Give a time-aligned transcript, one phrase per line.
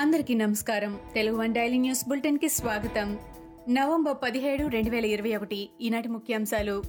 [0.00, 0.98] అందరికీ నమస్కారం.
[1.14, 3.18] Telugu one daily news బులెటిన్కి స్వాగతం.
[3.68, 5.70] నవంబర్ పదిహేడు రెండు వేల ఇరవై ఒకటి.
[5.80, 6.82] ఈనాటి ముఖ్యాంశాలు.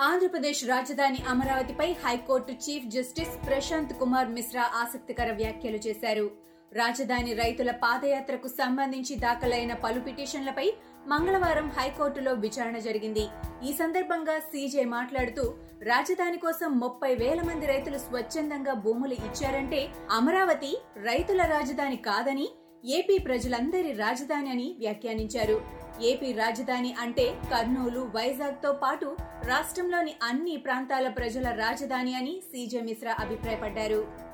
[0.00, 6.30] ఆంధ్రప్రదేశ్ రాజధాని అమరావతిపై high court chief justice Prashant Kumar Mishra ఆసక్తికర వ్యాఖ్యలు చేశారు.
[6.72, 10.72] రాజధాని రైతుల పాదయాత్రకు సంబంధించి దాఖలైన పలు పిటిషన్లపై
[11.06, 13.28] మంగళవారం హైకోర్టులో విచారణ జరిగింది.
[13.64, 21.42] ఈ సందర్భంగా సీజే మాట్లాడుతూ రాజధాని కోసం ముప్పై వేల మంది రైతులు స్వచ్ఛందంగా భూములు ఇచ్చారంటే అమరావతి రైతుల
[21.42, 22.48] రాజధాని కాదని
[22.84, 25.60] ఏపీ ప్రజలందరి రాజధాని అని వ్యాఖ్యానించారు.
[26.02, 34.29] ఏపీ రాజధాని అంటే కర్నూలు వైజాగ్తో పాటు రాష్ట్రంలోని అన్ని ప్రాంతాల ప్రజల రాజధాని అని సీజే మిశ్రా అభిప్రాయపడ్డారు.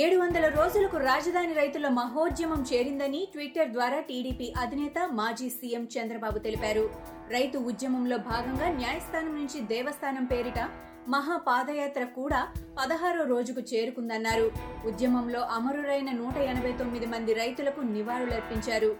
[0.00, 6.84] ఏడు వందల రోజులకు రాజధాని రైతుల మహోద్యమం చేరిందని ట్విట్టర్ ద్వారా టీడీపీ అధినేత మాజీ సీఎం చంద్రబాబు తెలిపారు.
[7.34, 10.60] రైతు ఉద్యమంలో భాగంగా న్యాయస్థానం నుంచి దేవస్థానం పేరిట
[11.14, 12.40] మహా పాదయాత్ర కూడా
[12.78, 14.46] పదహారో రోజుకు చేరుకుందన్నారు.
[14.90, 18.90] ఉద్యమంలో అమరులైన నూట ఎనభై తొమ్మిది మంది రైతులకు నివాళులర్పించారు.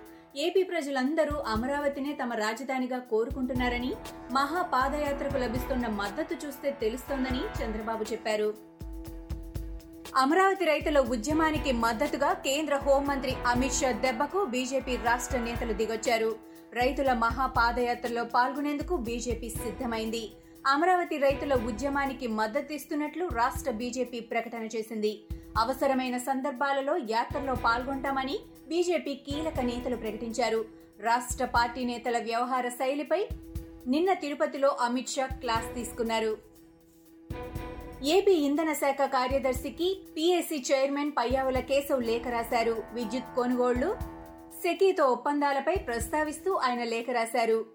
[0.45, 3.91] ఏపీ ప్రజలందరూ అమరావతినే తమ రాజధానిగా కోరుకుంటున్నారని
[4.33, 8.51] మహా పాదయాత్రకు లభిస్తున్న మద్దతు చూస్తే తెలుస్తోందని చంద్రబాబు చెప్పారు.
[10.21, 16.37] అమరావతి రైతుల ఉద్యమానికి మద్దతుగా కేంద్ర హోంమంత్రి అమిత్ షా దెబ్బకు బీజేపీ రాష్ట్ర నేతలు దిగొచ్చారు.
[16.73, 20.23] రైతుల మహా పాదయాత్రలో పాల్గొనేందుకు బీజేపీ సిద్ధమైంది.
[20.67, 25.25] అమరావతి రైతుల ఉద్యమానికి మద్దతిస్తున్నట్లు రాష్ట్ర బీజేపీ ప్రకటన చేసింది.
[25.59, 30.65] అవసరమైన సందర్భాలలో యాత్రలో పాల్గొంటామని బీజేపీ కీలక నేతలు ప్రకటించారు.
[31.01, 33.27] రాష్ట్ర పార్టీ నేతల వ్యవహార శైలిపై
[33.87, 36.52] నిన్న తిరుపతిలో అమిత్ షా క్లాస్ తీసుకున్నారు.
[38.05, 42.83] ఏపీ ఇంధన శాఖ కార్యదర్శికి పీఎస్సీ చైర్మన్ పయ్యావుల కేశవ్ లేఖ రాశారు.
[42.93, 43.97] విద్యుత్ కొనుగోళ్ళు
[44.63, 47.67] సెకీతో ఒప్పందాలపై ప్రస్తావిస్తూ ఆయన లేఖ రాశారు.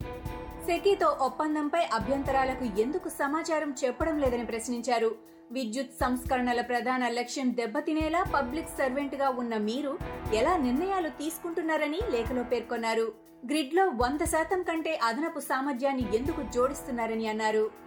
[0.65, 5.15] సెకీతో ఒప్పందంపై అభ్యంతరాలకు ఎందుకు సమాచారం చెప్పడం లేదని ప్రశ్నించారు.
[5.51, 9.97] విద్యుత్ సంస్కరణల ప్రధాన లక్ష్యం దెబ్బతినేలా పబ్లిక్ సర్వెంట్గా ఉన్న మీరు
[10.33, 13.11] ఎలా నిర్ణయాలు తీసుకుంటున్నారని లేఖలో పేర్కొన్నారు.
[13.45, 17.86] గ్రిడ్లో వంద శాతం కంటే అదనపు సామర్థ్యాన్ని ఎందుకు జోడిస్తున్నారని అన్నారు.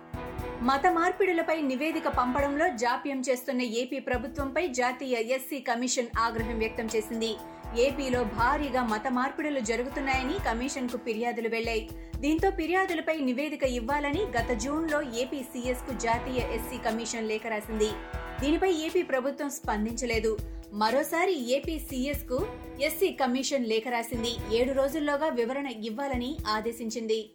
[0.63, 7.37] మత మార్పిడులపై నివేదిక పంపడంలో జాప్యం చేస్తున్న ఏపీ ప్రభుత్వంపై జాతీయ ఎస్సీ కమిషన్ ఆగ్రహం వ్యక్తం చేసింది.
[7.79, 11.89] ఏపీలో భారీగా మత మార్పిడులు జరుగుతున్నాయని కమిషన్కు ఫిర్యాదులు వెళ్ళాయి.
[12.17, 17.91] దీంతో ఫిర్యాదులపై నివేదిక ఇవ్వాలని గత జూన్లో ఏపీ సీఎస్కు జాతీయ ఎస్సీ కమిషన్ లేఖ రాసింది.
[18.41, 20.39] దీనిపై ఏపీ ప్రభుత్వం స్పందించలేదు.
[20.73, 22.47] మరోసారి ఏపీ సీఎస్కు
[22.81, 24.57] ఎస్సీ కమిషన్ లేఖ రాసింది.
[24.57, 27.31] ఏడు రోజుల్లోగా వివరణ ఇవ్వాలని ఆదేశించింది.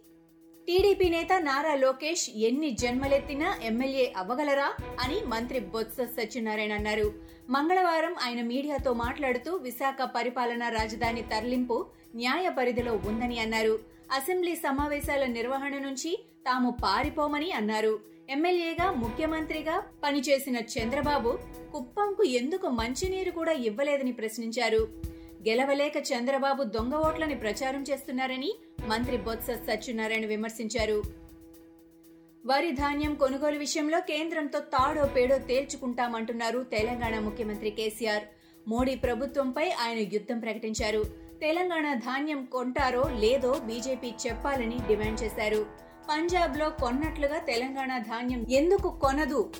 [0.68, 7.14] టీడీపీ నేత నారా లోకేష్ ఎన్ని జన్మలెత్తినా ఎమ్మెల్యే అవ్వగలరా అని మంత్రి బొత్స సత్యనారాయణ అన్నారు.
[7.50, 13.80] మంగళవారం ఆయన మీడియాతో మాట్లాడుతూ విశాఖ పరిపాలనా రాజధాని తరలింపు న్యాయ పరిధిలో ఉందని అన్నారు.
[14.12, 18.00] అసెంబ్లీ సమావేశాల నిర్వహణ నుంచి తాము పారిపోమని అన్నారు.
[18.30, 21.40] ఎమ్మెల్యేగా ముఖ్యమంత్రిగా పనిచేసిన చంద్రబాబు
[21.74, 24.88] కుప్పంకు ఎందుకు మంచినీరు కూడా ఇవ్వలేదని ప్రశ్నించారు.
[25.48, 28.56] గెలవలేక చంద్రబాబు దొంగ ఓట్లని ప్రచారం చేస్తున్నారని
[28.88, 31.04] మంత్రి బొత్స సత్యనారాయణ విమర్శించారు.
[32.46, 38.24] వరి ధాన్యం కొనుగోలు విషయంలో కేంద్రంతో తాడో పేడో తేల్చుకుంటామంటున్నారు తెలంగాణ ముఖ్యమంత్రి కేసీఆర్.
[38.68, 41.04] మోడీ ప్రభుత్వంపై ఆయన యుద్ధం ప్రకటించారు.
[41.42, 45.66] తెలంగాణ ధాన్యం కొంటారో లేదో బీజేపీ చెప్పాలని డిమాండ్ చేశారు.
[46.10, 49.52] పంజాబ్లో కొన్నట్లుగా తెలంగాణ ధాన్యం ఎందుకు కొనదు?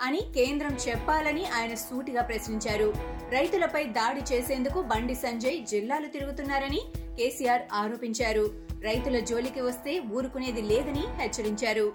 [0.00, 2.94] అని కేంద్రం చెప్పాలని ఆయన సూటిగా ప్రశ్నించారు.
[3.32, 6.80] రైతులపై దాడి చేసేందుకు బండి సంజయ్ జిల్లాలు తిరుగుతున్నారని
[7.18, 8.66] కేసీఆర్ ఆరోపించారు.
[8.82, 11.92] రైతుల జోలికి వస్తే ఊరుకునేది లేదని హెచ్చరించారు.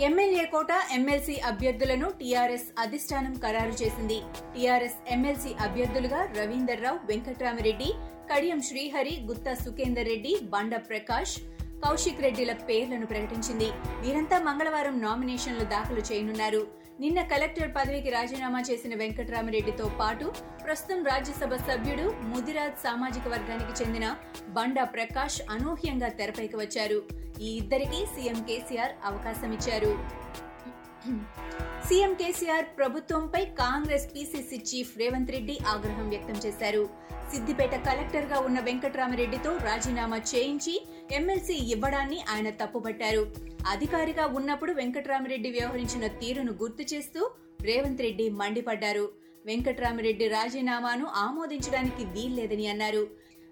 [0.00, 4.18] ఎమ్మెల్యే కోట ఎమ్మెల్సీ అభ్యర్థులను టీఆర్ఎస్ అధిష్టానం ఖరారు చేసింది.
[4.54, 7.90] టీఆర్ఎస్ ఎమ్మెల్సీ అభ్యర్థులుగా రవీందర్ రావు వెంకట్రామరెడ్డి
[8.34, 11.38] కడియం శ్రీహరి గుత్తా సుఖేందర్ రెడ్డి బండ ప్రకాష్
[11.84, 13.68] కౌశిక్ రెడ్డిల పేర్లను ప్రకటించింది.
[14.02, 16.62] వీరంతా మంగళవారం నామినేషన్లు దాఖలు చేయనున్నారు.
[17.02, 20.26] నిన్న కలెక్టర్ పదవికి రాజీనామా చేసిన వెంకట్రామరెడ్డితో పాటు
[20.64, 24.06] ప్రస్తుతం రాజ్యసభ సభ్యుడు ముదిరాజ్ సామాజిక వర్గానికి చెందిన
[24.56, 26.98] బండా ప్రకాష్ అనూహ్యంగా తెరపైకి వచ్చారు.
[27.40, 29.92] ఈ ఇద్దరికీ సీఎం కేసీఆర్ అవకాశమిచ్చారు.
[31.88, 36.80] సీఎం కేసీఆర్ ప్రభుత్వంపై కాంగ్రెస్ పీసీసీ చీఫ్ రేవంత్ రెడ్డి ఆగ్రహం వ్యక్తం చేశారు.
[37.32, 40.74] సిద్దిపేట కలెక్టర్గా ఉన్న వెంకట్రామరెడ్డితో రాజీనామా చేయించి
[41.18, 43.22] ఎమ్మెల్సీ ఇవ్వడాన్ని ఆయన తప్పుపట్టారు.
[43.74, 47.22] అధికారిగా ఉన్నప్పుడు వెంకట్రామరెడ్డి వ్యవహరించిన తీరును గుర్తు చేస్తూ
[47.68, 49.06] రేవంత్ రెడ్డి మండిపడ్డారు.
[49.44, 53.04] వెంకట్రామరెడ్డి రాజీనామాను ఆమోదించడానికి వీల్లేదని అన్నారు.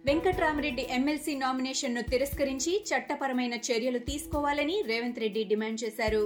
[0.05, 6.25] వెంకట్రామరెడ్డి ఎమ్మెల్సీ నామినేషన్ను తిరస్కరించి చట్టపరమైన చర్యలు తీసుకోవాలని రేవంత్ రెడ్డి డిమాండ్ చేశారు.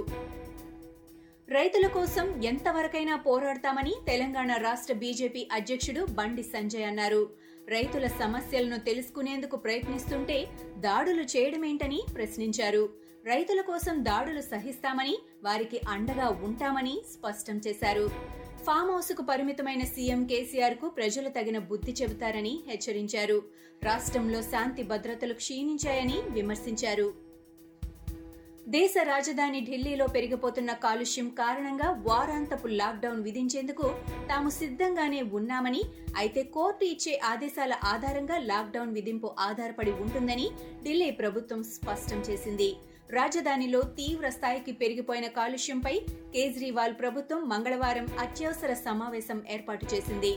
[1.51, 7.29] రైతుల కోసం ఎంతవరకైనా పోరాడతామని తెలంగాణ రాష్ట్ర బీజేపీ అధ్యక్షుడు బండి సంజయ్ అన్నారు.
[7.69, 10.47] రైతుల సమస్యలను తెలుసుకునేందుకు ప్రయత్నిస్తుంటే
[10.77, 12.89] దాడులు చేయడమేంటని ప్రశ్నించారు.
[13.25, 18.05] రైతుల కోసం దాడులు సహిస్తామని వారికి అండగా ఉంటామని స్పష్టం చేశారు.
[18.65, 23.43] ఫామ్ హౌస్కు పరిమితమైన సీఎం కేసీఆర్కు ప్రజలు తగిన బుద్ధి చెబుతారని హెచ్చరించారు.
[23.83, 27.28] రాష్ట్రంలో శాంతి భద్రతలు క్షీణించాయని విమర్శించారు.
[28.73, 33.85] దేశ రాజధాని ఢిల్లీలో పెరిగిపోతున్న కాలుష్యం కారణంగా వారాంతపు లాక్డౌన్ విధించేందుకు
[34.29, 35.81] తాము సిద్ధంగానే ఉన్నామని
[36.17, 40.47] అయితే కోర్టు ఇచ్చే ఆదేశాల ఆధారంగా లాక్డౌన్ విధింపు ఆధారపడి ఉంటుందని
[40.85, 42.69] ఢిల్లీ ప్రభుత్వం స్పష్టం చేసింది.
[43.17, 45.95] రాజధానిలో తీవ్ర స్థాయికి పెరిగిపోయిన కాలుష్యంపై
[46.35, 50.33] కేజ్రీవాల్ ప్రభుత్వం మంగళవారం అత్యవసర సమావేశం ఏర్పాటు చేసింది.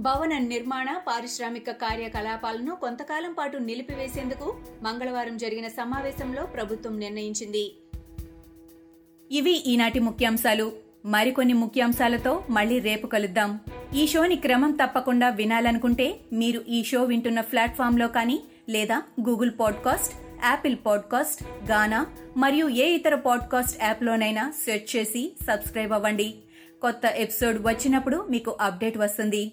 [0.00, 7.76] భవన నిర్మాణ పారిశ్రామిక కార్యకలాపాలను కొంతకాలం పాటు నిలిపివేసేందుకు మంగళవారం జరిగిన సమావేశంలో ప్రభుత్వం నిర్ణయించింది.
[9.30, 10.72] ఇవి ఈనాటి ముఖ్యాంశాలు.
[11.04, 13.60] మరికొన్ని ముఖ్యాంశాలతో మళ్ళీ రేపు కలుద్దాం.
[13.96, 20.14] ఈ షోని క్రమం తప్పకుండా వినాలనుకుంటే మీరు ఈ షో వింటున్న ప్లాట్ఫామ్లో కానీ లేదా Google podcast
[20.44, 22.06] Apple podcast Gaana
[22.36, 26.34] మరియు ఏ ఇతర పాడ్కాస్ట్ యాప్లోనైనా సెర్చ్ చేసి సబ్స్క్రైబ్ అవ్వండి.
[26.82, 29.52] కొత్త ఎపిసోడ్ వచ్చినప్పుడు మీకు అప్డేట్ వస్తుంది.